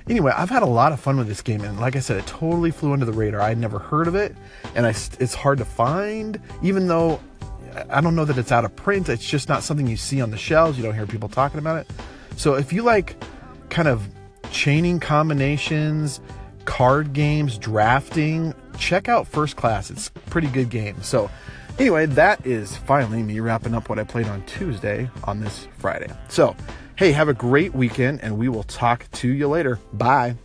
anyway, 0.10 0.32
I've 0.36 0.50
had 0.50 0.64
a 0.64 0.68
lot 0.68 0.94
of 0.94 1.02
fun 1.02 1.18
with 1.18 1.28
this 1.28 1.42
game, 1.42 1.62
and 1.62 1.80
like 1.82 1.98
I 1.98 2.00
said, 2.00 2.18
it 2.18 2.28
totally 2.28 2.72
flew 2.72 2.94
under 2.94 3.06
the 3.06 3.12
radar. 3.12 3.42
I'd 3.42 3.58
never 3.58 3.80
heard 3.80 4.08
of 4.08 4.16
it, 4.16 4.34
and 4.74 4.86
I, 4.86 4.92
it's 4.92 5.34
hard 5.34 5.58
to 5.58 5.66
find, 5.66 6.40
even 6.62 6.88
though 6.88 7.20
I 7.90 8.02
don't 8.02 8.16
know 8.16 8.26
that 8.26 8.38
it's 8.38 8.52
out 8.52 8.66
of 8.66 8.76
print. 8.76 9.10
It's 9.10 9.28
just 9.28 9.50
not 9.50 9.64
something 9.64 9.88
you 9.88 9.98
see 9.98 10.22
on 10.22 10.32
the 10.32 10.38
shelves. 10.38 10.78
You 10.78 10.84
don't 10.84 10.96
hear 10.96 11.08
people 11.08 11.30
talking 11.30 11.60
about 11.60 11.80
it. 11.80 11.92
So 12.36 12.56
if 12.56 12.72
you 12.72 12.84
like 12.84 13.22
kind 13.70 13.88
of 13.88 14.08
chaining 14.52 15.00
combinations, 15.00 16.22
card 16.66 17.14
games, 17.14 17.58
drafting, 17.58 18.54
check 18.78 19.08
out 19.10 19.28
First 19.28 19.56
Class. 19.56 19.90
It's 19.92 20.10
pretty 20.30 20.48
good 20.48 20.70
game. 20.70 21.02
So 21.02 21.30
anyway, 21.80 22.06
that 22.08 22.46
is 22.46 22.76
finally 22.76 23.24
me 23.24 23.40
wrapping 23.40 23.74
up 23.74 23.90
what 23.90 24.00
I 24.00 24.04
played 24.04 24.28
on 24.28 24.44
Tuesday 24.46 25.10
on 25.24 25.40
this 25.40 25.68
Friday. 25.78 26.12
So, 26.30 26.56
hey, 26.96 27.12
have 27.12 27.30
a 27.30 27.34
great 27.34 27.74
weekend 27.74 28.22
and 28.22 28.38
we 28.38 28.50
will 28.50 28.64
talk 28.64 29.10
to 29.14 29.28
you 29.28 29.48
later. 29.48 29.80
Bye. 29.94 30.36